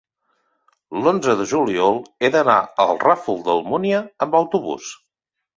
[1.01, 2.57] L'onze de juliol he d'anar
[2.87, 4.91] al Ràfol d'Almúnia amb autobús.